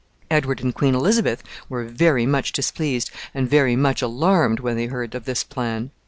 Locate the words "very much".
1.85-2.51, 3.47-4.01